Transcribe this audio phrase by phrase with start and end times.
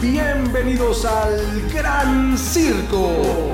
[0.00, 3.50] Bienvenidos al Gran Circo.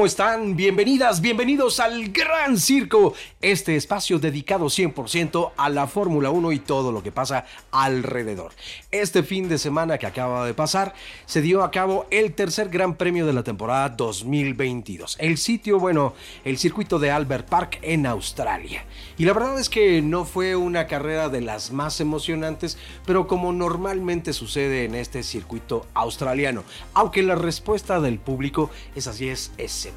[0.00, 0.56] ¿Cómo están?
[0.56, 3.12] Bienvenidas, bienvenidos al Gran Circo,
[3.42, 8.52] este espacio dedicado 100% a la Fórmula 1 y todo lo que pasa alrededor.
[8.90, 10.94] Este fin de semana que acaba de pasar
[11.26, 15.18] se dio a cabo el tercer Gran Premio de la temporada 2022.
[15.20, 16.14] El sitio, bueno,
[16.46, 18.86] el circuito de Albert Park en Australia.
[19.18, 23.52] Y la verdad es que no fue una carrera de las más emocionantes, pero como
[23.52, 29.89] normalmente sucede en este circuito australiano, aunque la respuesta del público es así es excepcional.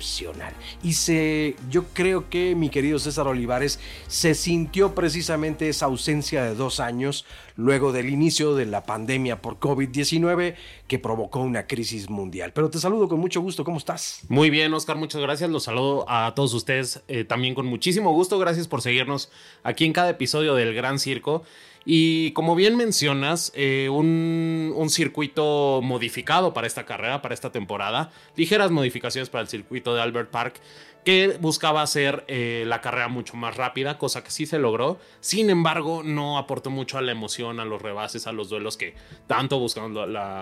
[0.82, 6.56] Y se, yo creo que mi querido César Olivares se sintió precisamente esa ausencia de
[6.56, 10.56] dos años luego del inicio de la pandemia por COVID-19
[10.88, 12.52] que provocó una crisis mundial.
[12.54, 14.22] Pero te saludo con mucho gusto, ¿cómo estás?
[14.30, 15.50] Muy bien, Oscar, muchas gracias.
[15.50, 18.40] Los saludo a todos ustedes eh, también con muchísimo gusto.
[18.40, 19.32] Gracias por seguirnos
[19.64, 21.44] aquí en cada episodio del Gran Circo.
[21.86, 28.72] Y como bien mencionas, eh, un, circuito modificado para esta carrera, para esta temporada, ligeras
[28.72, 30.62] modificaciones para el circuito de Albert Park,
[31.04, 35.00] que buscaba hacer eh, la carrera mucho más rápida, cosa que sí se logró.
[35.20, 38.96] Sin embargo, no aportó mucho a la emoción, a los rebases, a los duelos que
[39.28, 39.94] tanto buscan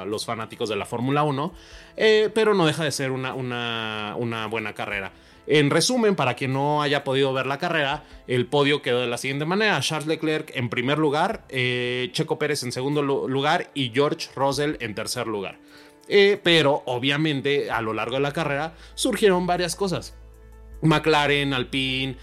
[0.09, 1.53] los fanáticos de la Fórmula 1,
[1.97, 5.11] eh, pero no deja de ser una, una buena carrera.
[5.47, 9.17] En resumen, para quien no haya podido ver la carrera, el podio quedó de la
[9.17, 14.29] siguiente manera: Charles Leclerc en primer lugar, eh, Checo Pérez en segundo lugar y George
[14.35, 15.57] Russell en tercer lugar.
[16.07, 20.15] Eh, pero obviamente a lo largo de la carrera surgieron varias cosas.
[20.83, 22.17] McLaren, Alpine,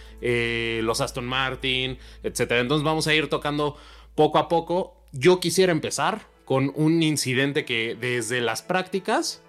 [0.82, 2.52] los Aston Martin, etc.
[2.52, 3.76] Entonces vamos a ir tocando
[4.18, 4.96] poco a poco.
[5.12, 9.44] Yo quisiera empezar con un incidente que desde las prácticas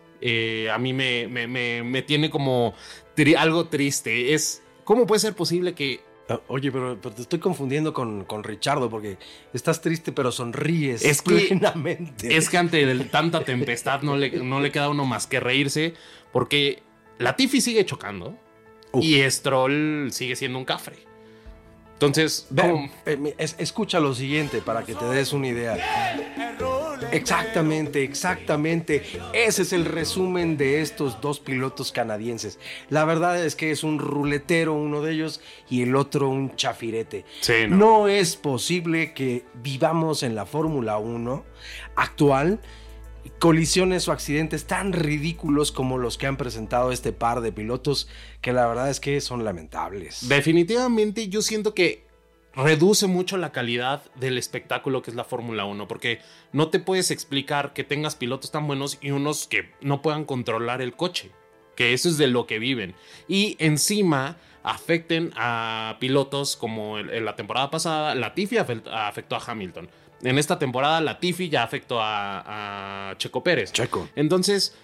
[0.72, 2.76] a mí me, me, tiene como
[3.36, 4.36] algo triste.
[4.36, 6.02] Es, ¿cómo puede ser posible que...
[6.30, 9.18] Ah, oye, pero, te estoy confundiendo con, con Richardo porque
[9.52, 12.38] estás triste pero sonríes es plenamente.
[12.38, 15.96] es que ante tanta tempestad no le, no le queda uno más que reírse
[16.32, 16.84] porque
[17.18, 18.38] la Tiffy sigue chocando
[18.94, 21.09] y Stroll sigue siendo un cafre.
[22.00, 22.48] Entonces,
[23.58, 25.78] escucha lo siguiente para que te des una idea.
[27.12, 29.04] Exactamente, exactamente.
[29.34, 32.58] Ese es el resumen de estos dos pilotos canadienses.
[32.90, 37.26] La verdad es que es un ruletero uno de ellos y el otro un chafirete.
[37.68, 38.08] no.
[38.08, 41.44] es posible que vivamos en la Fórmula 1
[41.98, 42.62] actual
[43.40, 48.08] colisiones o accidentes tan ridículos como los que han presentado este par de pilotos
[48.42, 50.28] que la verdad es que son lamentables.
[50.28, 52.08] Definitivamente yo siento que
[52.54, 56.20] reduce mucho la calidad del espectáculo que es la Fórmula 1, porque
[56.52, 60.82] no te puedes explicar que tengas pilotos tan buenos y unos que no puedan controlar
[60.82, 61.32] el coche,
[61.76, 62.96] que eso es de lo que viven.
[63.28, 69.90] Y encima afecten a pilotos como en la temporada pasada, Latifi afectó a Hamilton.
[70.22, 73.72] En esta temporada Latifi ya afectó a, a Checo Pérez.
[73.72, 74.08] Checo.
[74.16, 74.76] Entonces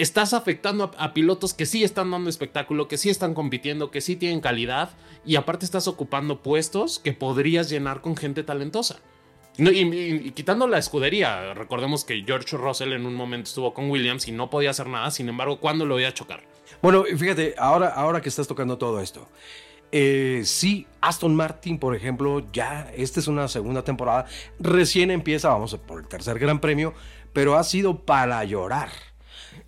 [0.00, 4.16] estás afectando a, pilotos que sí están dando espectáculo, que sí están compitiendo, que sí
[4.16, 4.90] tienen calidad
[5.26, 9.00] y aparte estás ocupando puestos que podrías llenar con gente talentosa.
[9.58, 14.32] y, quitando la escudería, recordemos que George Russell en un momento estuvo con Williams y
[14.32, 16.44] no podía hacer nada, sin embargo, ¿cuándo lo voy a chocar?
[16.80, 19.28] Bueno, fíjate, ahora, ahora que estás tocando todo esto,
[19.92, 24.26] eh, sí, Aston Martin, por ejemplo, ya esta es una segunda temporada,
[24.58, 26.94] recién empieza, vamos por el tercer gran premio,
[27.32, 28.90] pero ha sido para llorar.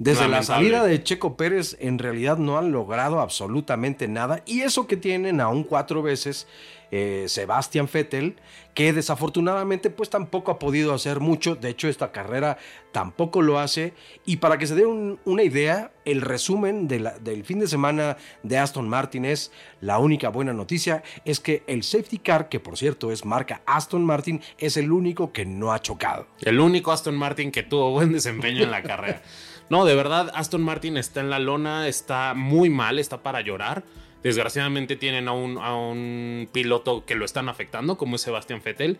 [0.02, 4.42] Desde la salida de Checo Pérez, en realidad no han logrado absolutamente nada.
[4.46, 6.48] Y eso que tienen aún cuatro veces
[6.90, 8.34] eh, Sebastian Vettel,
[8.74, 11.54] que desafortunadamente pues tampoco ha podido hacer mucho.
[11.54, 12.58] De hecho, esta carrera
[12.90, 13.94] tampoco lo hace.
[14.26, 18.88] Y para que se dé una idea, el resumen del fin de semana de Aston
[18.88, 23.24] Martin es la única buena noticia es que el safety car, que por cierto es
[23.24, 26.26] marca Aston Martin, es el único que no ha chocado.
[26.40, 29.22] El único Aston Martin que tuvo buen desempeño en la carrera.
[29.72, 33.84] No, de verdad, Aston Martin está en la lona, está muy mal, está para llorar.
[34.22, 38.98] Desgraciadamente tienen a un, a un piloto que lo están afectando, como es Sebastián Vettel.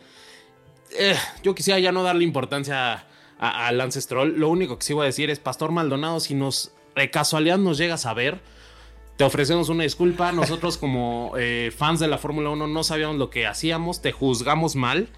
[0.99, 3.05] Eh, yo quisiera ya no darle importancia
[3.39, 4.39] a, Lance Stroll.
[4.39, 6.73] Lo único que sí voy a decir es, Pastor Maldonado, si nos
[7.11, 8.41] casualidad nos llegas a ver,
[9.19, 10.33] te ofrecemos una disculpa.
[10.33, 14.75] Nosotros como eh, fans de la Fórmula 1 no sabíamos lo que hacíamos, te juzgamos
[14.75, 15.11] mal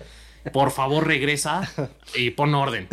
[0.52, 1.70] por favor regresa
[2.14, 2.88] y pon orden.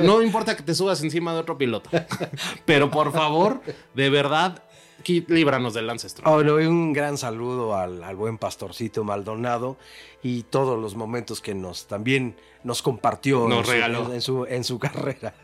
[0.00, 1.90] No importa que te subas encima de otro piloto,
[2.64, 3.60] pero por favor,
[3.94, 4.62] de verdad,
[5.06, 6.30] líbranos del Ancestro.
[6.30, 9.76] Oh, un gran saludo al, al, buen pastorcito Maldonado
[10.22, 14.06] y todos los momentos que nos también nos compartió nos en, regaló.
[14.06, 15.34] Su, en, su, en, su, carrera.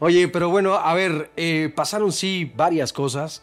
[0.00, 3.42] Oye, pero bueno, a ver, eh, pasaron sí varias cosas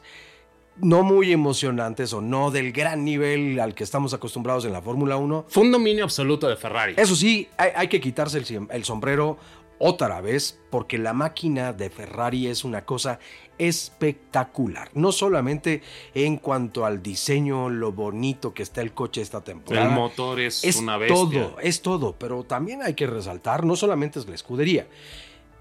[0.77, 5.17] no muy emocionantes o no del gran nivel al que estamos acostumbrados en la Fórmula
[5.17, 5.45] 1.
[5.47, 6.93] Fue un dominio absoluto de Ferrari.
[6.97, 9.37] Eso sí, hay, hay que quitarse el, el, sombrero
[9.77, 13.19] otra vez porque la máquina de Ferrari es una cosa
[13.57, 14.89] espectacular.
[14.93, 15.81] No solamente
[16.13, 19.87] en cuanto al diseño, lo bonito que está el coche esta temporada.
[19.87, 21.15] El motor es, es una bestia.
[21.15, 24.87] Todo, es todo, pero también hay que resaltar, no solamente es la escudería.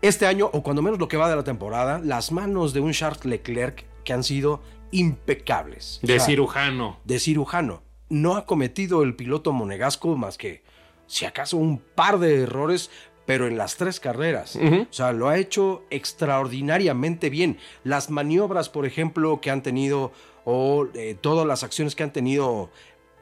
[0.02, 2.92] Este año, o cuando menos lo que va de la temporada, las manos de un
[2.92, 6.00] Charles Leclerc que han sido impecables.
[6.02, 6.98] De o sea, cirujano.
[7.04, 7.82] De cirujano.
[8.08, 10.62] No ha cometido el piloto monegasco más que,
[11.06, 12.90] si acaso, un par de errores,
[13.26, 14.56] pero en las tres carreras.
[14.56, 14.88] Uh -huh.
[14.88, 17.58] O sea, lo ha hecho extraordinariamente bien.
[17.84, 20.12] Las maniobras, por ejemplo, que han tenido,
[20.44, 22.70] o eh, todas las acciones que han tenido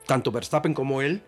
[0.07, 1.23] tanto Verstappen como él,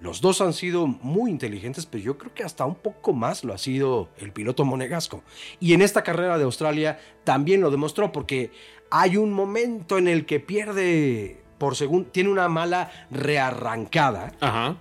[0.00, 3.52] los dos han sido muy inteligentes, pero yo creo que hasta un poco más lo
[3.52, 5.24] ha sido el piloto monegasco.
[5.58, 8.52] Y en esta carrera de Australia también lo demostró, porque
[8.90, 14.32] hay un momento en el que pierde por segundo, tiene una mala rearrancada.
[14.40, 14.76] Ajá.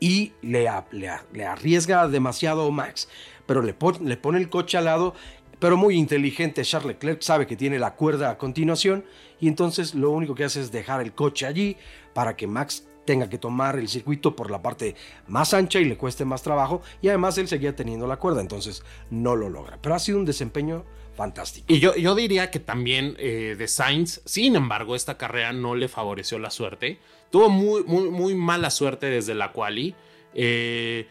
[0.00, 3.08] Y le, le, le, arriesga demasiado Max,
[3.46, 5.14] pero le, pon, le pone el coche al lado,
[5.58, 9.04] pero muy inteligente Charles Leclerc sabe que tiene la cuerda a continuación
[9.40, 11.76] y entonces lo único que hace es dejar el coche allí
[12.14, 14.94] para que Max tenga que tomar el circuito por la parte
[15.26, 18.84] más ancha y le cueste más trabajo y además él seguía teniendo la cuerda, entonces
[19.10, 19.78] no lo logra.
[19.80, 20.84] Pero ha sido un desempeño
[21.18, 21.66] fantástico.
[21.68, 25.88] Y yo, yo diría que también eh, de Sainz, sin embargo, esta carrera no le
[25.88, 26.98] favoreció la suerte.
[27.30, 29.94] Tuvo muy, muy, muy mala suerte desde la quali.
[30.32, 31.06] Eh,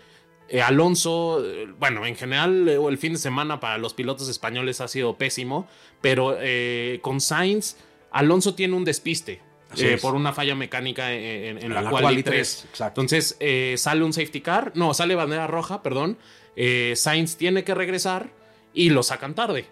[0.50, 1.44] eh, Alonso,
[1.78, 5.68] bueno, en general el fin de semana para los pilotos españoles ha sido pésimo,
[6.02, 6.38] pero
[7.02, 7.76] con Sainz,
[8.12, 9.42] Alonso tiene un despiste.
[9.76, 12.68] Eh, por una falla mecánica en, en, en la, la quali 3.
[12.72, 16.18] 3 Entonces eh, sale un safety car, no, sale bandera roja, perdón.
[16.56, 18.30] Eh, Sainz tiene que regresar
[18.74, 19.66] y lo sacan tarde.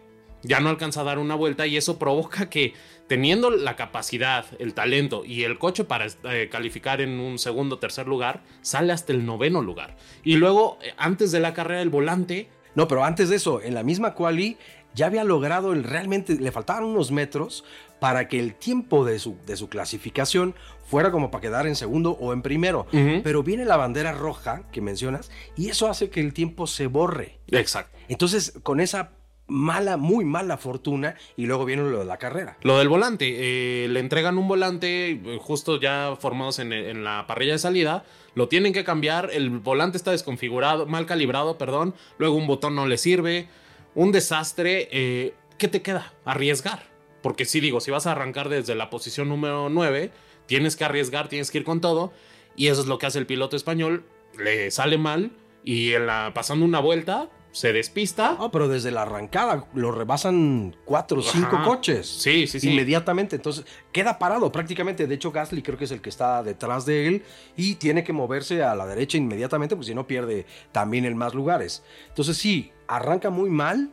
[0.45, 2.73] Ya no alcanza a dar una vuelta y eso provoca que
[3.07, 7.79] teniendo la capacidad, el talento y el coche para eh, calificar en un segundo o
[7.79, 9.95] tercer lugar, sale hasta el noveno lugar.
[10.23, 12.49] Y luego, eh, antes de la carrera, el volante...
[12.75, 14.57] No, pero antes de eso, en la misma quali
[14.93, 17.63] ya había logrado el realmente, le faltaban unos metros
[17.99, 20.55] para que el tiempo de su, de su clasificación
[20.85, 22.87] fuera como para quedar en segundo o en primero.
[22.91, 23.21] Uh -huh.
[23.23, 27.39] Pero viene la bandera roja que mencionas y eso hace que el tiempo se borre.
[27.47, 27.97] Exacto.
[28.07, 29.11] Entonces, con esa
[29.47, 32.57] mala, muy mala fortuna y luego viene lo de la carrera.
[32.61, 37.53] Lo del volante, eh, le entregan un volante justo ya formados en, en, la parrilla
[37.53, 42.47] de salida, lo tienen que cambiar, el volante está desconfigurado, mal calibrado, perdón, luego un
[42.47, 43.47] botón no le sirve,
[43.95, 46.13] un desastre, eh, ¿qué te queda?
[46.25, 46.83] Arriesgar.
[47.23, 50.11] Porque sí digo, si vas a arrancar desde la posición número 9,
[50.45, 52.13] tienes que arriesgar, tienes que ir con todo.
[52.55, 54.05] Y eso es lo que hace el piloto español.
[54.37, 55.31] Le sale mal
[55.63, 58.35] y en la, pasando una vuelta se despista.
[58.39, 62.05] Oh, pero desde la arrancada lo rebasan cuatro o cinco coches.
[62.05, 62.69] Sí, sí, sí.
[62.69, 63.37] Inmediatamente.
[63.37, 65.07] Entonces queda parado prácticamente.
[65.07, 67.23] De hecho, Gasly creo que es el que está detrás de él
[67.55, 71.33] y tiene que moverse a la derecha inmediatamente, porque si no pierde también en más
[71.33, 71.81] lugares.
[72.09, 73.89] Entonces, sí, arranca muy mal.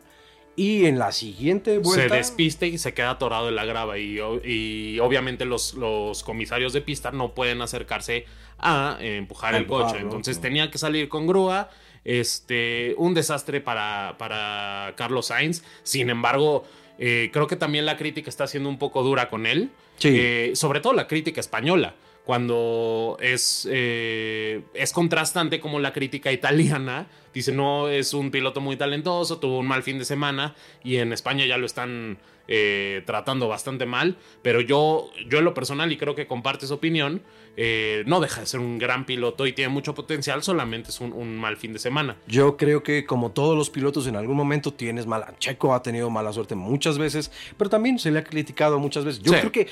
[0.57, 2.09] Y en la siguiente vuelta.
[2.09, 3.97] Se despiste y se queda atorado en la grava.
[3.97, 8.25] Y, y obviamente los, los, comisarios de pista no pueden acercarse
[8.59, 9.99] a eh, empujar a el empujar, coche.
[9.99, 10.07] ¿no?
[10.07, 11.69] Entonces tenía que salir con grúa.
[12.05, 15.63] Este, un desastre para, para Carlos Sainz.
[15.83, 16.65] Sin embargo,
[16.99, 19.71] eh, creo que también la crítica está siendo un poco dura con él.
[19.97, 20.09] Sí.
[20.11, 21.95] Eh, sobre todo la crítica española.
[22.25, 28.75] Cuando es, eh, es contrastante como la crítica italiana dice no es un piloto muy
[28.75, 33.47] talentoso, tuvo un mal fin de semana y en España ya lo están eh, tratando
[33.47, 37.21] bastante mal, pero yo, yo en lo personal y creo que comparte su opinión,
[37.55, 41.13] eh, no deja de ser un gran piloto y tiene mucho potencial, solamente es un,
[41.13, 42.17] un, mal fin de semana.
[42.27, 46.09] Yo creo que como todos los pilotos en algún momento tienes mala, Checo ha tenido
[46.09, 49.21] mala suerte muchas veces, pero también se le ha criticado muchas veces.
[49.21, 49.39] Yo sí.
[49.39, 49.67] creo que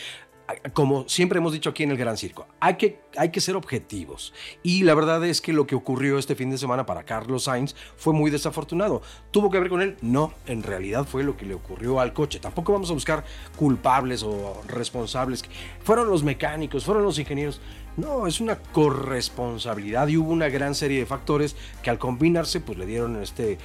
[0.73, 4.33] como siempre hemos dicho aquí en el Gran Circo, hay que, hay que ser objetivos.
[4.63, 7.75] Y la verdad es que lo que ocurrió este fin de semana para Carlos Sainz
[7.95, 9.01] fue muy desafortunado.
[9.31, 9.97] ¿Tuvo que ver con él?
[10.01, 12.39] No, en realidad fue lo que le ocurrió al coche.
[12.39, 13.23] Tampoco vamos a buscar
[13.55, 15.43] culpables o responsables.
[15.83, 17.61] Fueron los mecánicos, fueron los ingenieros.
[17.97, 22.77] No, es una corresponsabilidad y hubo una gran serie de factores que al combinarse pues
[22.77, 23.57] le dieron este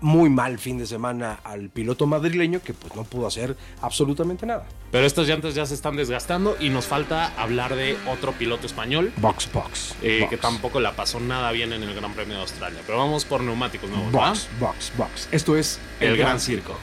[0.00, 4.66] muy mal fin de semana al piloto madrileño que pues no pudo hacer absolutamente nada.
[4.90, 9.12] Pero estas llantas ya se están desgastando y nos falta hablar de otro piloto español.
[9.16, 9.94] Box, box.
[10.02, 10.30] Eh, box.
[10.30, 12.80] Que tampoco la pasó nada bien en el Gran Premio de Australia.
[12.86, 14.12] Pero vamos por neumáticos nuevos.
[14.12, 15.28] Box, box, box.
[15.32, 16.76] Esto es el, el Gran, Gran Circo.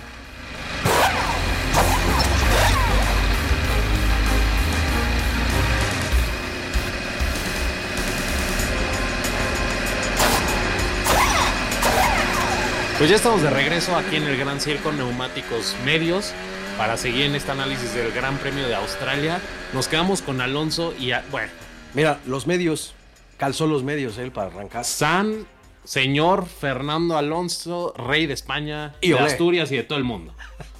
[13.03, 16.31] Pues ya estamos de regreso aquí en el Gran Circo Neumáticos Medios
[16.77, 19.41] para seguir en este análisis del Gran Premio de Australia.
[19.73, 21.51] Nos quedamos con Alonso y, bueno.
[21.93, 22.95] Mira, los medios,
[23.35, 24.85] calzó los medios él para arrancar.
[24.85, 25.45] San
[25.83, 30.33] señor Fernando Alonso, rey de España, y de Asturias y de todo el mundo,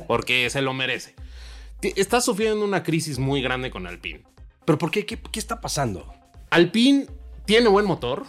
[0.07, 1.15] porque se lo merece.
[1.81, 4.23] Está sufriendo una crisis muy grande con Alpine.
[4.63, 5.05] ¿Pero por qué?
[5.05, 6.13] ¿Qué, está pasando?
[6.51, 7.05] Alpine
[7.43, 8.23] tiene buen motor,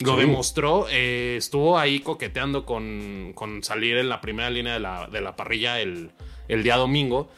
[0.00, 4.80] lo demostró, eh, estuvo ahí coqueteando con, salir en la primera línea de
[5.20, 6.12] la, parrilla el,
[6.48, 7.28] día domingo.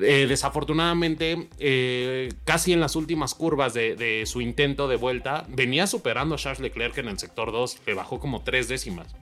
[0.00, 6.34] Eh, desafortunadamente, eh, casi en las últimas curvas de, su intento de vuelta, venía superando
[6.34, 9.14] a Charles Leclerc en el sector 2, le bajó como tres décimas.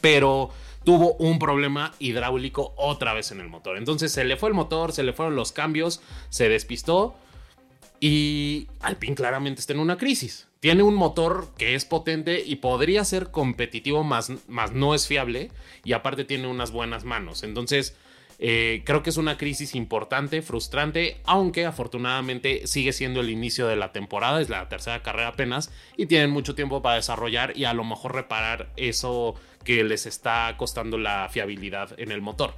[0.00, 0.50] Pero
[0.84, 3.76] tuvo un problema hidráulico otra vez en el motor.
[3.76, 7.16] Entonces se le fue el motor, se le fueron los cambios, se despistó
[8.00, 10.47] y Alpine claramente está en una crisis.
[10.60, 15.50] Tiene un motor que es potente y podría ser competitivo, más, más no es fiable.
[15.84, 17.44] Y aparte tiene unas buenas manos.
[17.44, 17.96] Entonces,
[18.40, 23.74] eh, creo que es una crisis importante, frustrante, aunque afortunadamente sigue siendo el inicio de
[23.74, 27.74] la temporada, es la tercera carrera apenas, y tienen mucho tiempo para desarrollar y a
[27.74, 29.34] lo mejor reparar eso
[29.64, 32.54] que les está costando la fiabilidad en el motor.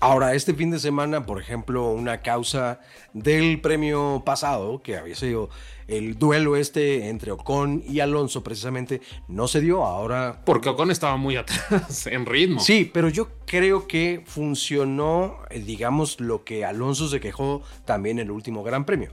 [0.00, 2.80] Ahora, este fin de semana, por ejemplo, una causa
[3.12, 5.48] del premio pasado, que había sido
[5.86, 9.84] el duelo este entre Ocon y Alonso, precisamente, no se dio.
[9.84, 10.42] Ahora.
[10.44, 12.60] Porque Ocon estaba muy atrás en ritmo.
[12.60, 18.26] Sí, pero yo creo que funcionó, eh, digamos, lo que Alonso se quejó también en
[18.26, 19.10] el último Gran Premio.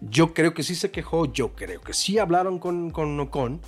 [0.00, 3.60] Yo creo que sí se quejó, yo creo que sí hablaron con, con Ocon.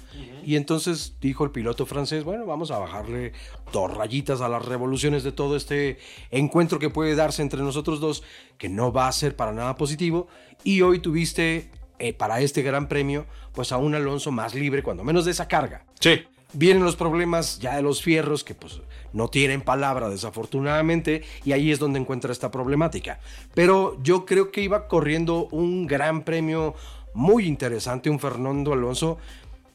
[0.45, 3.33] Y entonces dijo el piloto francés, bueno, vamos a bajarle
[3.73, 5.99] dos rayitas a las revoluciones de todo este
[6.31, 8.23] encuentro que puede darse entre nosotros dos,
[8.57, 10.29] que no va a ser para nada positivo.
[10.65, 15.05] Y hoy tuviste eh, para este gran premio, pues a un Alonso más libre, cuando
[15.05, 15.85] menos de esa carga.
[15.99, 16.23] Sí.
[16.53, 18.81] Vienen los problemas ya de los fierros, que pues
[19.13, 23.21] no tienen palabra desafortunadamente, y ahí es donde encuentra esta problemática.
[23.55, 26.75] Pero yo creo que iba corriendo un gran premio
[27.15, 29.19] muy interesante, un Fernando Alonso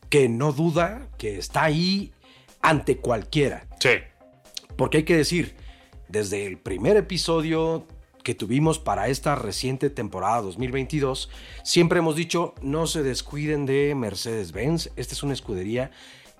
[0.10, 2.12] que no duda, que está ahí
[2.62, 3.66] ante cualquiera.
[3.80, 3.90] Sí.
[4.76, 5.56] Porque hay que decir,
[6.08, 7.88] desde el primer episodio
[8.24, 11.30] que tuvimos para esta reciente temporada 2022,
[11.64, 15.92] siempre hemos dicho, no se descuiden de Mercedes-Benz, esta es una escudería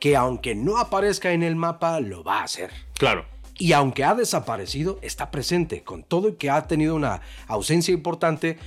[0.04, 2.72] que aunque no aparezca en el mapa, lo va a hacer.
[2.98, 3.24] Claro.
[3.58, 5.84] Y aunque ha desaparecido, está presente.
[5.84, 8.58] Con todo y que ha tenido una ausencia importante,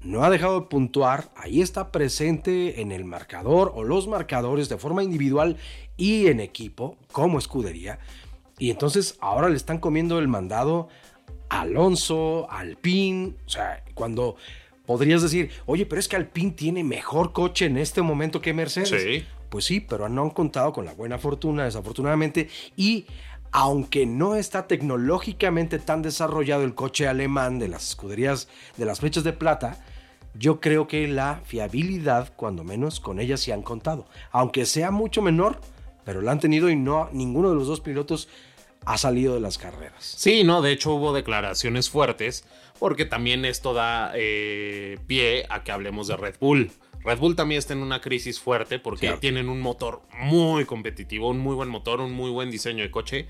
[0.00, 1.30] no ha dejado de puntuar.
[1.36, 5.58] Ahí está presente en el marcador o los marcadores de forma individual
[5.96, 8.00] y en equipo, como escudería.
[8.58, 10.88] Y entonces ahora le están comiendo el mandado
[11.50, 13.34] a Alonso, Alpine.
[13.46, 14.34] O sea, cuando
[14.86, 18.88] podrías decir, oye, pero es que Alpine tiene mejor coche en este momento que Mercedes.
[18.88, 19.24] Sí.
[19.50, 22.48] Pues sí, pero no han contado con la buena fortuna, desafortunadamente.
[22.76, 23.06] Y
[23.52, 29.24] aunque no está tecnológicamente tan desarrollado el coche alemán de las escuderías de las flechas
[29.24, 29.84] de plata,
[30.34, 34.06] yo creo que la fiabilidad, cuando menos, con ella sí han contado.
[34.30, 35.60] Aunque sea mucho menor,
[36.04, 38.28] pero la han tenido y no ninguno de los dos pilotos
[38.86, 40.14] ha salido de las carreras.
[40.16, 42.44] Sí, no, de hecho hubo declaraciones fuertes
[42.78, 46.70] porque también esto da eh, pie a que hablemos de Red Bull.
[47.02, 51.38] Red Bull también está en una crisis fuerte porque tienen un motor muy competitivo, un
[51.38, 53.26] muy buen motor, un muy buen diseño de coche,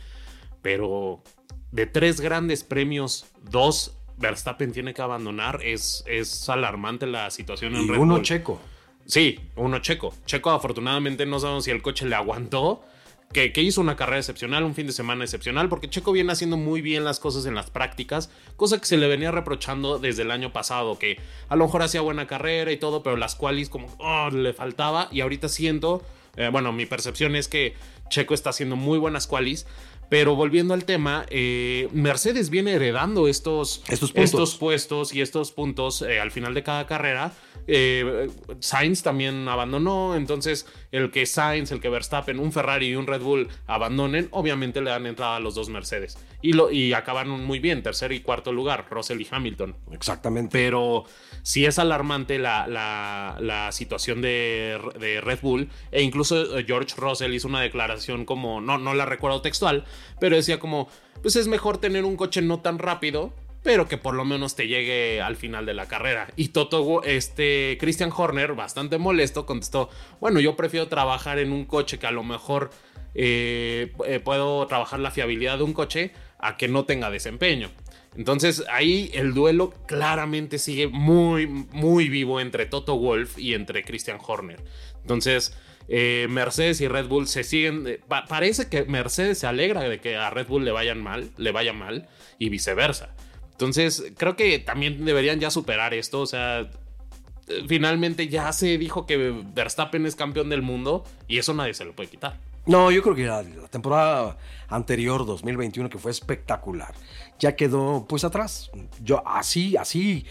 [0.62, 1.22] pero
[1.70, 5.60] de tres grandes premios, dos Verstappen tiene que abandonar.
[5.64, 8.60] Es, es alarmante la situación en y uno checo.
[9.06, 10.14] Sí, uno checo.
[10.26, 12.84] Checo afortunadamente no sabemos si el coche le aguantó
[13.32, 16.82] que, hizo una carrera excepcional, un fin de semana excepcional, porque Checo viene haciendo muy
[16.82, 20.52] bien las cosas en las prácticas, cosa que se le venía reprochando desde el año
[20.52, 21.18] pasado, que
[21.49, 25.08] a lo mejor hacía buena carrera y todo, pero las qualis como oh, le faltaba,
[25.12, 26.02] y ahorita siento,
[26.37, 27.75] eh, bueno, mi percepción es que
[28.08, 29.64] Checo está haciendo muy buenas qualis,
[30.10, 36.18] pero volviendo al tema, eh, Mercedes viene heredando estos, estos, puestos y estos puntos eh,
[36.18, 37.32] al final de cada carrera.
[37.72, 43.06] Eh, Sainz también abandonó, entonces el que Sainz, el que Verstappen, un Ferrari y un
[43.06, 46.18] Red Bull abandonen, obviamente le dan entrada a los dos Mercedes.
[46.42, 49.76] Y, lo, y acabaron muy bien, tercer y cuarto lugar, Russell y Hamilton.
[49.92, 50.50] Exactamente.
[50.50, 51.04] Pero
[51.42, 57.46] sí es alarmante la, la, situación de, de, Red Bull, e incluso George Russell hizo
[57.46, 59.84] una declaración como, no, no la recuerdo textual,
[60.18, 60.88] pero decía como,
[61.22, 63.32] pues es mejor tener un coche no tan rápido,
[63.62, 66.29] pero que por lo menos te llegue al final de la carrera.
[66.37, 69.90] Y Toto, este, Christian Horner, bastante molesto, contestó,
[70.21, 72.71] bueno, yo prefiero trabajar en un coche que a lo mejor
[73.14, 77.71] eh, eh, puedo trabajar la fiabilidad de un coche a que no tenga desempeño.
[78.17, 84.19] Entonces ahí el duelo claramente sigue muy, muy vivo entre Toto Wolf y entre Christian
[84.26, 84.61] Horner.
[85.02, 85.57] Entonces
[85.88, 87.99] eh, Mercedes y Red Bull se siguen.
[88.09, 91.52] pa- parece que Mercedes se alegra de que a Red Bull le vayan mal, le
[91.52, 93.14] vaya mal, y viceversa.
[93.61, 96.23] Entonces, creo que también deberían ya superar esto.
[96.23, 99.19] O sea, eh, finalmente ya se dijo que
[99.55, 102.38] Verstappen es campeón del mundo y eso nadie se lo puede quitar.
[102.64, 104.38] No, yo creo que la, temporada
[104.69, 106.95] anterior, 2021, que fue espectacular,
[107.38, 108.71] ya quedó pues atrás.
[109.05, 110.25] Yo así, así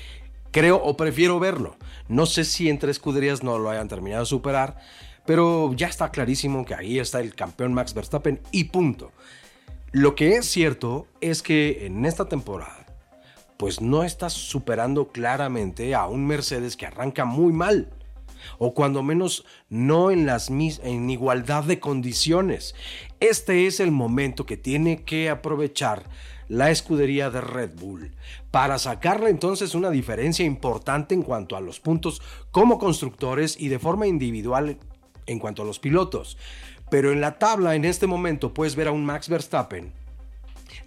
[0.49, 1.77] creo o prefiero verlo.
[2.07, 4.79] No sé si entre escuderías no lo hayan terminado de superar,
[5.27, 9.11] pero ya está clarísimo que ahí está el campeón Max Verstappen y punto.
[9.91, 12.78] Lo que es cierto es que en esta temporada,
[13.59, 17.89] pues no está superando claramente a un Mercedes que arranca muy mal
[18.57, 22.73] o cuando menos no en las mis en igualdad de condiciones.
[23.19, 26.05] Este es el momento que tiene que aprovechar
[26.47, 28.15] la escudería de Red Bull
[28.49, 33.77] para sacarle entonces una diferencia importante en cuanto a los puntos como constructores y de
[33.77, 34.77] forma individual
[35.25, 36.37] en cuanto a los pilotos.
[36.89, 39.91] Pero en la tabla en este momento puedes ver a un Max Verstappen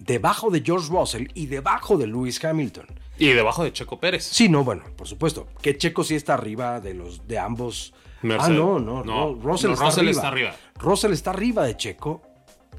[0.05, 2.87] debajo de George Russell y debajo de Lewis Hamilton.
[3.19, 4.25] Y debajo de Checo Pérez.
[4.25, 5.47] Sí, no, bueno, por supuesto.
[5.61, 7.95] Que Checo sí está arriba de los de ambos.
[8.23, 8.51] Mercedes.
[8.51, 9.41] Ah, no, no, No, no.
[9.43, 10.11] Russell, no, está, Russell arriba.
[10.11, 10.57] está arriba.
[10.79, 12.23] Russell está arriba de Checo.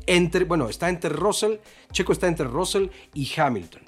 [0.06, 1.56] Entre, bueno, está entre Russell,
[1.94, 3.84] Checo está entre Russell y Hamilton.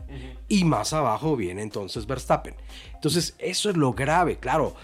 [0.47, 2.55] Y más abajo viene entonces Verstappen.
[2.93, 4.75] Entonces, eso es lo grave, claro.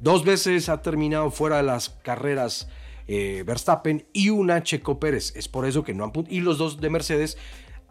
[0.00, 2.68] Dos veces ha terminado fuera de las carreras
[3.06, 5.32] eh, Verstappen y una Checo Pérez.
[5.36, 7.38] Es por eso que no han Y los dos de Mercedes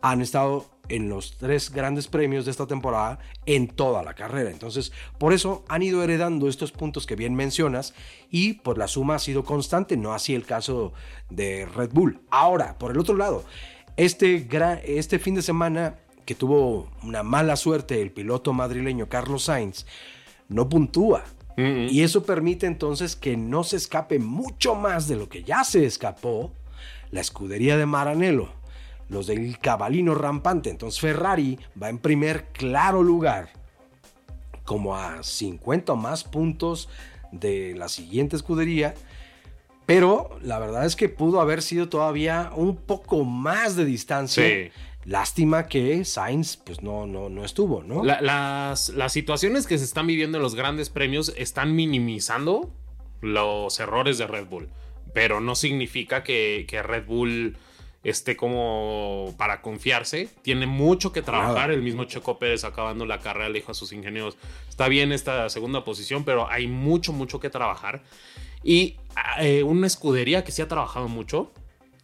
[0.01, 4.49] han estado en los tres grandes premios de esta temporada en toda la carrera.
[4.49, 7.93] Entonces, por eso han ido heredando estos puntos que bien mencionas
[8.29, 10.93] y pues la suma ha sido constante, no así el caso
[11.29, 12.21] de Red Bull.
[12.31, 13.43] Ahora, por el otro lado,
[13.97, 14.47] este,
[14.83, 19.85] este fin de semana que tuvo una mala suerte el piloto madrileño Carlos Sainz,
[20.47, 21.23] no puntúa.
[21.57, 25.85] Y eso permite entonces que no se escape mucho más de lo que ya se
[25.85, 26.53] escapó
[27.11, 28.47] la escudería de Maranello,
[29.09, 30.69] los del cabalino rampante.
[30.69, 33.49] Entonces Ferrari va en primer claro lugar,
[34.63, 36.89] como a 50 o más puntos
[37.31, 38.93] de la siguiente escudería.
[39.85, 44.43] Pero la verdad es que pudo haber sido todavía un poco más de distancia.
[44.43, 44.71] Sí.
[45.05, 48.03] Lástima que Sainz pues no, no, no estuvo, ¿no?
[48.03, 52.69] La- las, las situaciones que se están viviendo en los grandes premios están minimizando
[53.21, 54.69] los errores de Red Bull,
[55.13, 57.57] pero no significa que, que Red Bull
[58.03, 60.29] esté como para confiarse.
[60.41, 61.53] Tiene mucho que trabajar.
[61.55, 61.73] Nada.
[61.73, 65.49] El mismo Checo Pérez acabando la carrera le dijo a sus ingenieros, está bien esta
[65.49, 68.01] segunda posición, pero hay mucho, mucho que trabajar.
[68.63, 68.97] Y
[69.39, 71.51] eh, una escudería que sí ha trabajado mucho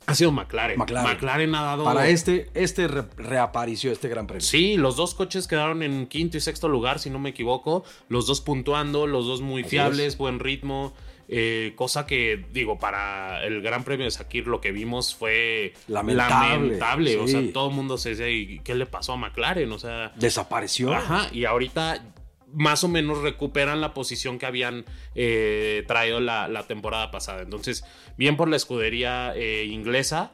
[0.08, 0.78] ha sido McLaren.
[0.78, 1.56] McLaren.
[1.56, 1.84] ha dado...
[1.84, 4.42] Para este, este re- reapareció este gran premio.
[4.46, 7.84] Sí, los dos coches quedaron en quinto y sexto lugar, si no me equivoco.
[8.10, 10.18] Los dos puntuando, los dos muy Así fiables, es.
[10.18, 10.94] buen ritmo.
[11.28, 16.50] eh, cosa que, digo, para el Gran Premio de Sakir lo que vimos fue Lamentable,
[16.56, 17.18] lamentable.
[17.18, 19.72] O sea, todo el mundo se decía, ¿y qué le pasó a McLaren?
[19.72, 20.94] O sea, Desapareció.
[20.94, 22.04] Ajá, y ahorita
[22.54, 27.42] más o menos recuperan la posición que habían eh, traído la, la temporada pasada.
[27.42, 27.84] Entonces,
[28.18, 30.32] bien por la escudería eh, inglesa.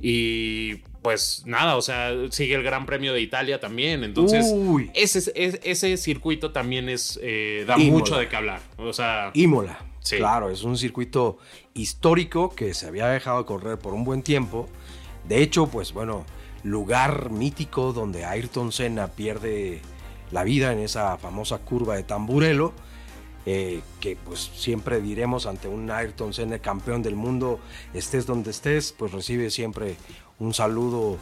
[0.00, 4.02] Y pues nada, o sea, sigue el Gran Premio de Italia también.
[4.02, 4.90] Entonces, Uy.
[4.94, 7.90] ese, ese, ese circuito también es eh, da Imola.
[7.92, 8.60] mucho de qué hablar.
[8.78, 9.78] O sea, Imola.
[10.00, 10.16] Sí.
[10.16, 11.38] Claro, es un circuito
[11.72, 14.68] histórico que se había dejado correr por un buen tiempo.
[15.28, 16.26] De hecho, pues bueno,
[16.62, 19.80] lugar mítico donde Ayrton Senna pierde
[20.34, 22.72] la vida en esa famosa curva de Tamburello.
[23.46, 27.60] eh, que pues siempre diremos ante un Ayrton Senna campeón del mundo,
[27.92, 29.96] estés donde estés, pues recibe siempre
[30.38, 31.18] un saludo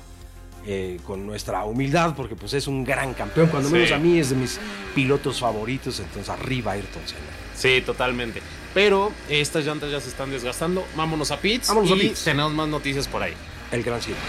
[0.64, 3.74] eh, con nuestra humildad, porque pues es un gran campeón, cuando Sí.
[3.74, 4.60] menos a mí es de mis
[4.94, 7.32] pilotos favoritos, entonces arriba Ayrton Senna.
[7.56, 8.40] sí, totalmente.
[8.72, 10.84] Pero estas llantas ya se están desgastando.
[10.96, 11.66] Vámonos a pits.
[11.68, 12.22] Vámonos a pits.
[12.22, 13.34] tenemos más noticias por ahí.
[13.72, 14.20] El gran circo.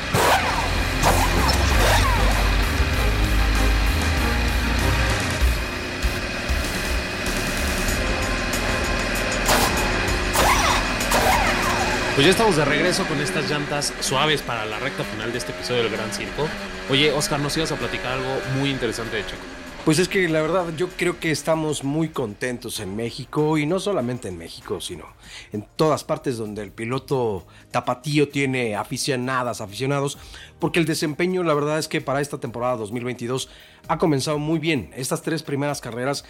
[12.15, 15.51] Pues ya estamos de regreso con estas llantas suaves para la recta final de este
[15.51, 16.47] episodio del Gran Circo.
[16.91, 19.41] Oye, Oscar, nos ibas a platicar algo muy interesante de Checo.
[19.83, 23.79] Pues es que la verdad yo creo que estamos muy contentos en México y no
[23.79, 25.07] solamente en México, sino
[25.51, 30.19] en todas partes donde el piloto tapatío tiene aficionadas, aficionados,
[30.59, 33.49] porque el desempeño la verdad es que para esta temporada 2022
[33.87, 34.91] ha comenzado muy bien.
[34.95, 36.25] Estas tres primeras carreras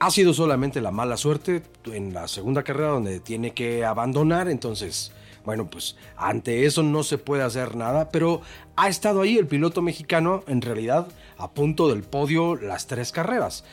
[0.00, 5.12] ha sido solamente la mala suerte en la segunda carrera donde tiene que abandonar, entonces,
[5.44, 8.40] bueno, pues ante eso no se puede hacer nada, pero
[8.76, 13.64] ha estado ahí el piloto mexicano en realidad a punto del podio las tres carreras.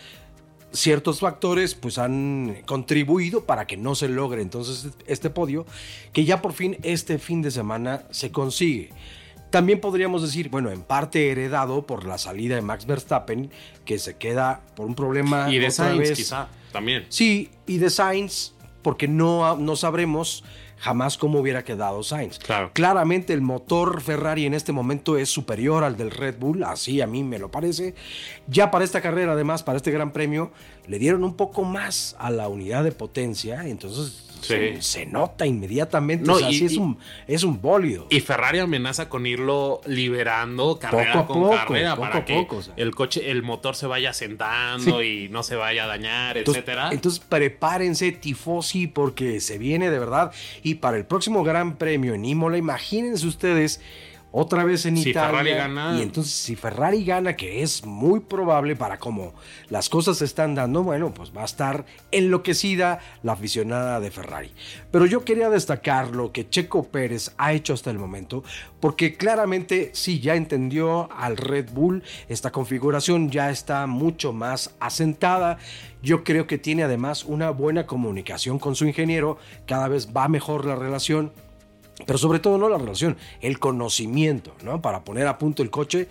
[0.72, 5.66] ciertos factores pues han contribuido para que no se logre entonces este podio
[6.12, 8.92] que ya por fin este fin de semana se consigue.
[9.56, 13.50] También podríamos decir, bueno, en parte heredado por la salida de Max Verstappen,
[13.86, 15.50] que se queda por un problema.
[15.50, 17.06] Y de Sainz, quizá, también.
[17.08, 20.44] Sí, y de Sainz, porque no, no sabremos
[20.78, 22.38] jamás cómo hubiera quedado Sainz.
[22.38, 22.72] Claro.
[22.74, 27.08] Claramente el motor Ferrari en este momento es superior al del Red Bull, así a
[27.08, 27.96] mí me lo parece.
[28.48, 30.52] Ya para esta carrera, además, para este Gran Premio,
[30.86, 36.26] le dieron un poco más a la unidad de potencia, entonces se, nota inmediatamente.
[36.26, 38.08] No, y, es, un, es un bólido.
[38.10, 43.76] Y Ferrari amenaza con irlo liberando carrera con carrera para que el coche, el motor
[43.76, 46.90] se vaya sentando y no se vaya a dañar, entonces, etcétera.
[46.92, 50.32] Entonces prepárense, tifosi, porque se viene de verdad.
[50.64, 53.82] Y para el próximo Gran Premio en Imola, imagínense ustedes
[54.38, 55.56] otra vez en Italia.
[55.56, 55.98] gana.
[55.98, 59.34] Y entonces, si Ferrari gana, que es muy probable para cómo
[59.70, 64.52] las cosas se están dando, bueno, pues va a estar enloquecida la aficionada de Ferrari.
[64.92, 68.44] Pero yo quería destacar lo que Checo Pérez ha hecho hasta el momento,
[68.82, 75.60] porque claramente sí, ya entendió al Red Bull, esta configuración ya está mucho más asentada.
[76.04, 80.66] Yo creo que tiene además una buena comunicación con su ingeniero, cada vez va mejor
[80.66, 81.32] la relación
[82.06, 84.82] pero sobre todo no la relación, el conocimiento, ¿no?
[84.82, 86.08] Para poner a punto el coche.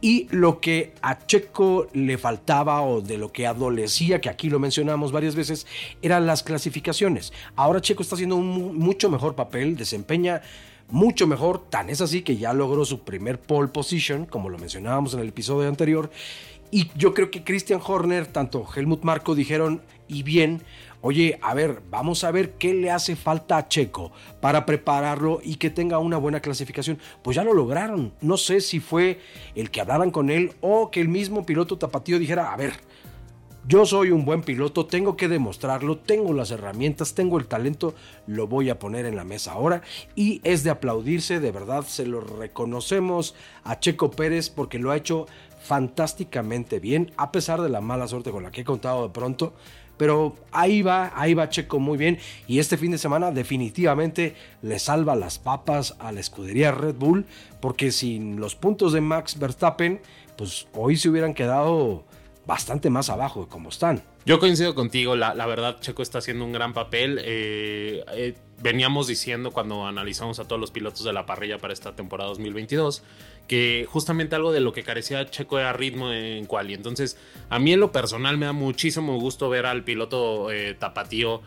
[0.00, 4.58] Y lo que a Checo le faltaba o de lo que adolecía, que aquí lo
[4.58, 5.66] mencionamos varias veces,
[6.02, 7.32] eran las clasificaciones.
[7.56, 10.42] Ahora Checo está haciendo un mucho mejor papel, desempeña
[10.88, 15.14] mucho mejor, tan es así que ya logró su primer pole position, como lo mencionábamos
[15.14, 16.10] en el episodio anterior.
[16.70, 20.62] Y yo creo que Christian Horner, tanto Helmut Marco dijeron, y bien,
[21.02, 25.56] oye, a ver, vamos a ver qué le hace falta a Checo para prepararlo y
[25.56, 26.98] que tenga una buena clasificación.
[27.22, 28.14] Pues ya lo lograron.
[28.22, 29.20] No sé si fue
[29.54, 32.72] el que hablaran con él o que el mismo piloto tapatío dijera, a ver,
[33.66, 37.94] yo soy un buen piloto, tengo que demostrarlo, tengo las herramientas, tengo el talento,
[38.26, 39.82] lo voy a poner en la mesa ahora
[40.16, 44.96] y es de aplaudirse, de verdad se lo reconocemos a Checo Pérez porque lo ha
[44.96, 45.26] hecho
[45.62, 49.54] fantásticamente bien, a pesar de la mala suerte con la que he contado de pronto.
[50.02, 52.18] Pero ahí va, ahí va Checo muy bien.
[52.48, 57.24] Y este fin de semana definitivamente le salva las papas a la escudería Red Bull.
[57.60, 60.00] Porque sin los puntos de Max Verstappen,
[60.36, 62.02] pues hoy se hubieran quedado
[62.46, 64.02] bastante más abajo de como están.
[64.26, 67.20] Yo coincido contigo, la, verdad Checo está haciendo un gran papel.
[67.22, 71.94] Eh, eh, veníamos diciendo cuando analizamos a todos los pilotos de la parrilla para esta
[71.94, 73.04] temporada 2022
[73.46, 76.74] que justamente algo de lo que carecía Checo era ritmo en quali.
[76.74, 77.16] Entonces,
[77.50, 81.42] a mí en lo personal me da muchísimo gusto ver al piloto eh, tapatío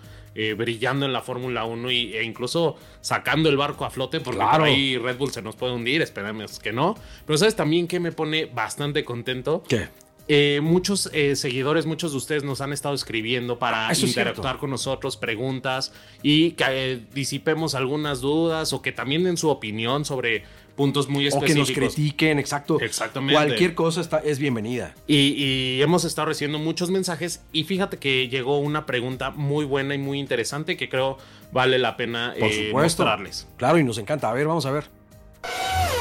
[0.58, 4.97] brillando en la Fórmula 1 e incluso sacando el barco a flote, porque por ahí
[4.97, 6.95] Red Bull se nos puede hundir, esperemos que no.
[7.25, 9.63] Pero sabes también que me pone bastante contento.
[9.65, 9.88] ¿Qué?
[10.27, 14.71] Eh, muchos eh, seguidores, muchos de ustedes nos han estado escribiendo para ah, interactuar con
[14.71, 20.43] nosotros, preguntas y que eh, disipemos algunas dudas o que también den su opinión sobre
[20.75, 21.69] puntos muy específicos.
[21.69, 22.79] O que nos critiquen, exacto.
[22.79, 23.33] Exactamente.
[23.33, 24.93] Cualquier cosa está, es bienvenida.
[25.07, 29.97] Y, hemos estado recibiendo muchos mensajes y fíjate que llegó una pregunta muy buena y
[29.97, 31.17] muy interesante que creo
[31.51, 32.33] vale la pena
[32.71, 33.47] mostrarles.
[33.57, 34.29] Claro, y nos encanta.
[34.29, 34.85] A ver, vamos a ver.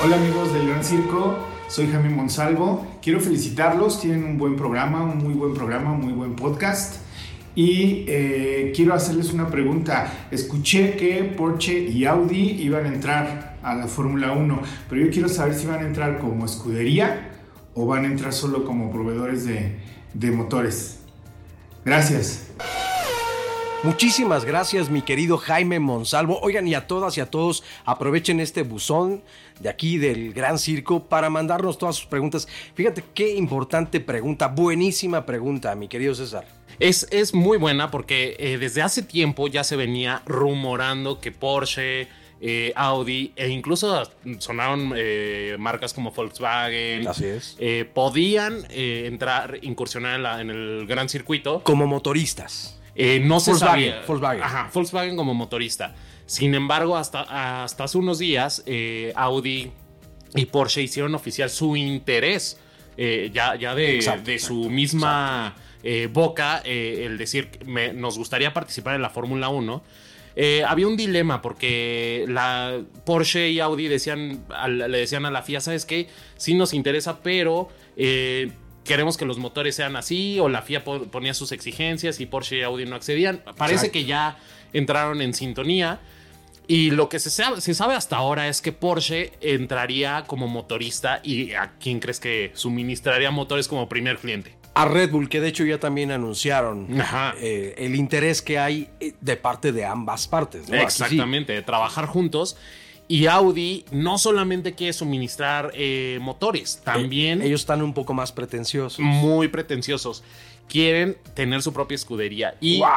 [0.02, 2.86] Hola amigos del Gran Circo, soy Jaime Monsalvo.
[3.00, 6.96] Quiero felicitarlos, tienen un buen programa, un muy buen programa, un muy buen podcast.
[7.54, 10.26] Y eh, quiero hacerles una pregunta.
[10.30, 15.28] Escuché que Porsche y Audi iban a entrar a la Fórmula 1, pero yo quiero
[15.28, 17.30] saber si van a entrar como escudería
[17.74, 19.78] o van a entrar solo como proveedores de,
[20.12, 21.00] de motores.
[21.84, 22.50] Gracias.
[23.84, 26.40] Muchísimas gracias, mi querido Jaime Monsalvo.
[26.40, 29.22] Oigan, y a todas y a todos, aprovechen este buzón
[29.60, 32.48] de aquí del Gran Circo para mandarnos todas sus preguntas.
[32.74, 36.46] Fíjate qué importante pregunta, buenísima pregunta, mi querido César.
[36.78, 42.08] Es, es muy buena porque eh, desde hace tiempo ya se venía rumorando que Porsche,
[42.40, 47.06] eh, Audi e incluso sonaron eh, marcas como Volkswagen.
[47.06, 47.56] Así es.
[47.92, 51.62] podían entrar, incursionar en, en, el gran circuito.
[51.62, 52.78] Como motoristas.
[52.94, 54.02] Eh, no se sabía.
[54.06, 54.42] Volkswagen.
[54.42, 55.94] Ajá, Volkswagen como motorista.
[56.26, 59.72] Sin embargo, hasta, hasta hace unos días, eh, Audi
[60.34, 62.58] y Porsche hicieron oficial su interés,
[62.96, 65.56] eh, ya, ya de, su misma
[66.12, 69.82] boca, el decir, me, nos gustaría participar en la Fórmula 1.
[70.66, 75.84] Había un dilema porque la Porsche y Audi decían, le decían a la FIA, ¿sabes
[75.86, 76.08] qué?
[76.36, 81.52] Sí nos interesa, pero queremos que los motores sean así, o la FIA ponía sus
[81.52, 83.42] exigencias y Porsche y Audi no accedían.
[83.56, 84.38] Parece que ya
[84.72, 86.00] entraron en sintonía.
[86.66, 91.20] Y lo que se sabe, se sabe, hasta ahora es que Porsche entraría como motorista
[91.22, 94.56] y a quién crees que suministraría motores como primer cliente.
[94.74, 96.88] A Red Bull, que de hecho ya también anunciaron
[97.40, 100.68] eh, el interés que hay eh, de parte de ambas partes.
[100.68, 100.74] ¿no?
[100.76, 101.02] Aquí sí.
[101.04, 102.56] Exactamente, de trabajar juntos.
[103.06, 108.98] Y Audi no solamente quiere suministrar eh, motores, también Ellos están un poco más pretenciosos.
[108.98, 110.24] muy pretenciosos.
[110.68, 112.54] Quieren tener su propia escudería.
[112.62, 112.88] Y ¡Wow!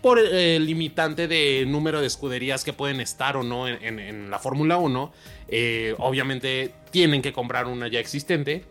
[0.00, 4.30] por el limitante de número de escuderías que pueden estar o no en, en- en
[4.30, 5.12] la Fórmula 1,
[5.48, 8.62] eh, obviamente tienen que comprar una ya existente.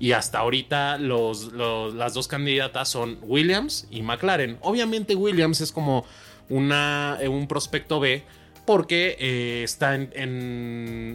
[0.00, 4.56] Y hasta ahorita los, las dos candidatas son Williams y McLaren.
[4.62, 6.04] Obviamente Williams es como
[6.48, 8.24] una, eh, un prospecto B
[8.66, 10.10] porque eh, está en,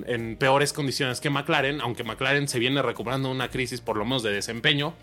[0.08, 4.22] en- peores condiciones que McLaren, aunque McLaren se viene recuperando una crisis por lo menos
[4.24, 4.94] de desempeño.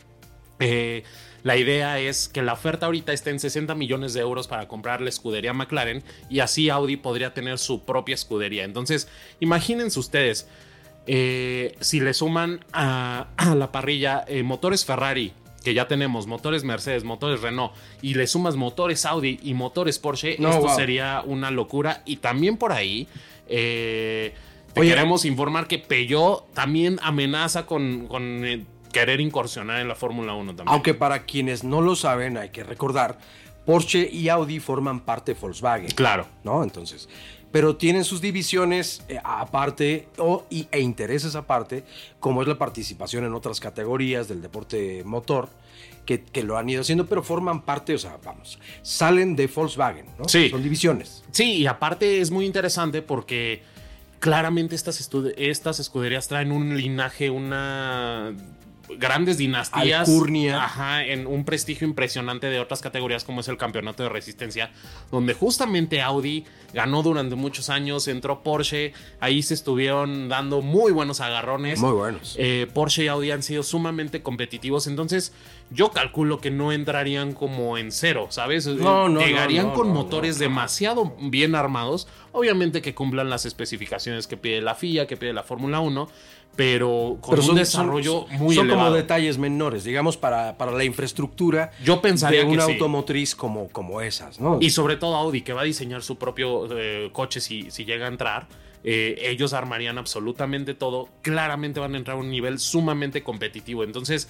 [0.61, 1.03] Eh,
[1.43, 5.01] la idea es que la oferta ahorita esté en 60 millones de euros para comprar
[5.01, 8.63] la escudería McLaren y así Audi podría tener su propia escudería.
[8.65, 9.09] Entonces,
[9.41, 10.47] imagínense ustedes,
[11.07, 15.33] eh, si le suman a, a la parrilla eh, motores Ferrari,
[15.65, 20.37] que ya tenemos, motores Mercedes, motores Renault, y le sumas motores Audi y motores Porsche,
[20.39, 20.75] No, esto wow.
[20.77, 22.03] sería una locura.
[22.05, 23.07] Y también por ahí...
[23.49, 24.35] eh,
[24.75, 24.89] te Oye.
[24.91, 30.57] queremos informar que Peugeot también amenaza con, con, eh, querer incursionar en la Fórmula 1
[30.57, 30.69] también.
[30.73, 33.19] Aunque para quienes no lo saben, hay que recordar,
[33.67, 35.89] Porsche y Audi forman parte de Volkswagen.
[35.91, 36.27] Claro.
[36.43, 36.63] ¿no?
[36.65, 37.09] Entonces,
[37.53, 41.85] pero tienen sus divisiones eh, aparte o, y, e intereses aparte,
[42.19, 45.51] como es la participación en otras categorías del deporte motor,
[46.07, 50.07] que, que lo han ido haciendo, pero forman parte, o sea, vamos, salen de Volkswagen,
[50.19, 50.29] ¿no?
[50.29, 50.49] Sí.
[50.49, 51.23] Son divisiones.
[51.31, 53.63] Sí, y aparte es muy interesante porque
[54.19, 58.35] claramente estas, estas escuderías traen un linaje, una
[58.99, 60.09] grandes dinastías.
[60.09, 60.65] Alcurnia.
[60.65, 64.71] Ajá, en un prestigio impresionante de otras categorías como es el campeonato de resistencia,
[65.11, 71.21] donde justamente Audi ganó durante muchos años, entró Porsche, ahí se estuvieron dando muy buenos
[71.21, 71.81] agarrones.
[71.81, 72.37] Muy buenos.
[72.39, 75.33] Eh, Porsche y Audi han sido sumamente competitivos, entonces
[75.71, 78.67] yo calculo que no entrarían como en cero, ¿sabes?
[78.67, 84.27] No, no, Llegarían no, no, con motores demasiado bien armados, obviamente que cumplan las especificaciones
[84.27, 86.09] que pide la FIA, que pide la Fórmula 1,
[86.55, 88.89] pero con Pero un desarrollo muy son elevado.
[88.89, 92.73] como detalles menores, digamos, para, para la infraestructura Yo pensaría de que una sí.
[92.73, 94.59] automotriz como, como esas, ¿no?
[94.61, 98.05] Y sobre todo Audi, que va a diseñar su propio eh, coche si, si llega
[98.05, 98.47] a entrar.
[98.85, 101.09] eh, ellos armarían absolutamente todo.
[101.23, 103.83] Claramente van a entrar a un nivel sumamente competitivo.
[103.85, 104.29] Entonces,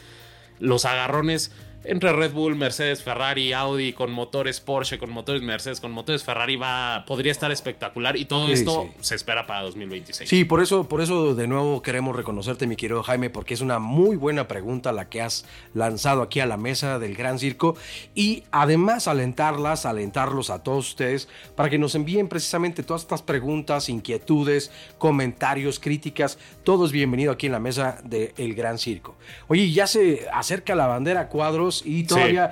[0.62, 1.51] los agarrones
[1.85, 6.55] entre Red Bull, Mercedes, Ferrari, Audi, con motores Porsche, con motores Mercedes, con motores Ferrari,
[6.55, 8.16] va, podría estar espectacular.
[8.16, 8.98] Y todo Sí, esto sí.
[9.01, 10.31] se espera para 2026.
[10.31, 13.81] Sí, por eso, por eso de nuevo queremos reconocerte, mi querido Jaime, porque es una
[13.81, 15.44] muy buena pregunta la que has
[15.75, 17.77] lanzado aquí a la mesa del Gran Circo
[18.14, 23.88] y además alentarlas, alentarlos a todos ustedes para que nos envíen precisamente todas estas preguntas,
[23.88, 29.16] inquietudes, comentarios, críticas, todo es bienvenido aquí en la mesa del Gran Circo.
[29.48, 32.51] Oye, ya se acerca la bandera a cuadros y todavía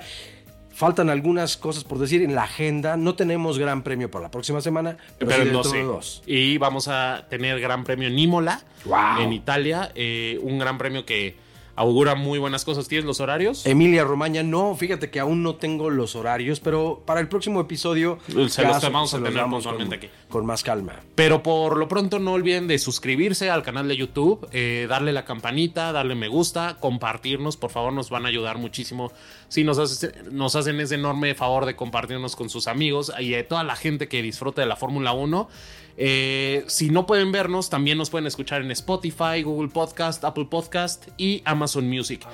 [0.73, 2.97] faltan algunas cosas por decir en la agenda.
[2.97, 5.77] No tenemos gran premio para la próxima semana, pero, Pero sí en dentro 12.
[5.77, 6.23] de dos.
[6.25, 9.21] Y vamos a tener Gran Premio en Imola, Wow.
[9.21, 9.91] en Italia.
[9.95, 11.35] eh, un gran premio que
[11.75, 12.87] augura muy buenas cosas.
[12.87, 13.65] ¿Tienes los horarios?
[13.65, 18.19] Emilia Romagna, no, fíjate que aún no tengo los horarios, pero para el próximo episodio
[18.27, 20.09] Se los vamos a tener puntualmente con, aquí.
[20.29, 20.99] con más calma.
[21.15, 25.25] Pero por lo pronto no olviden de suscribirse al canal de YouTube, eh, darle la
[25.25, 29.11] campanita, darle me gusta, compartirnos, por favor, nos van a ayudar muchísimo.
[29.47, 33.43] Si nos, hace- nos hacen ese enorme favor de compartirnos con sus amigos y de
[33.43, 35.49] toda la gente que disfruta de la Fórmula 1.
[35.97, 41.07] Eh, si no pueden vernos, también nos pueden escuchar en Spotify, Google Podcast, Apple Podcast
[41.17, 42.25] y Amazon Music.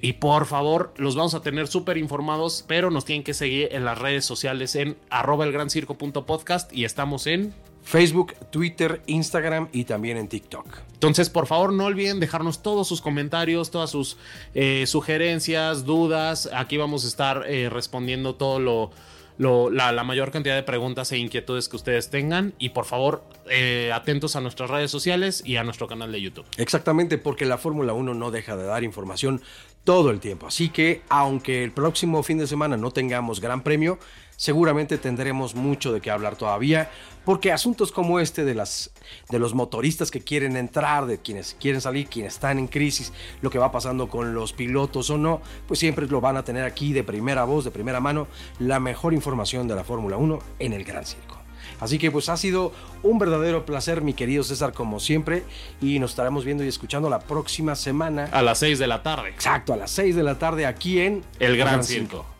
[0.00, 3.84] Y por favor, los vamos a tener súper informados, pero nos tienen que seguir en
[3.84, 10.28] las redes sociales en arroba elgrancirco.podcast y estamos en Facebook, Twitter, Instagram y también en
[10.28, 10.66] TikTok.
[10.94, 14.16] Entonces, por favor, no olviden dejarnos todos sus comentarios, todas sus
[14.54, 16.48] eh, sugerencias, dudas.
[16.52, 18.90] Aquí vamos a estar eh, respondiendo todo lo,
[19.38, 22.54] la mayor cantidad de preguntas e inquietudes que ustedes tengan.
[22.58, 26.46] Y por favor, eh, atentos a nuestras redes sociales y a nuestro canal de YouTube.
[26.56, 29.42] Exactamente, porque la Fórmula 1 no deja de dar información
[29.84, 30.46] todo el tiempo.
[30.46, 33.98] Así que, aunque el próximo fin de semana no tengamos gran premio,
[34.42, 36.90] seguramente tendremos mucho de qué hablar todavía,
[37.24, 38.90] porque asuntos como este de, las,
[39.30, 43.50] de los motoristas que quieren entrar, de quienes quieren salir, quienes están en crisis, lo
[43.50, 46.92] que va pasando con los pilotos o no, pues siempre lo van a tener aquí
[46.92, 48.26] de primera voz, de primera mano,
[48.58, 51.38] la mejor información de la Fórmula 1 en el Gran Circo.
[51.78, 52.72] Así que pues ha sido
[53.04, 55.44] un verdadero placer, mi querido César, como siempre,
[55.80, 58.28] y nos estaremos viendo y escuchando la próxima semana.
[58.32, 59.28] A las 6 de la tarde.
[59.28, 62.31] Exacto, a las 6 de la tarde aquí en El Gran Circo.